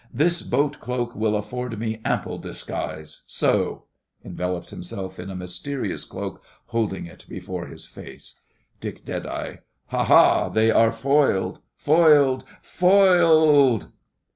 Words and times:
This 0.11 0.41
boat 0.41 0.79
cloak 0.79 1.15
will 1.15 1.35
afford 1.35 1.77
me 1.77 2.01
ample 2.03 2.39
disguise—So! 2.39 3.83
(Envelops 4.23 4.71
himself 4.71 5.19
in 5.19 5.29
a 5.29 5.35
mysterious 5.35 6.05
cloak, 6.05 6.41
holding 6.65 7.05
it 7.05 7.23
before 7.29 7.67
his 7.67 7.85
face.) 7.85 8.41
DICK. 8.79 9.07
Ha, 9.15 9.59
ha! 10.03 10.49
They 10.49 10.71
are 10.71 10.91
foiled—foiled—foiled! 10.91 13.91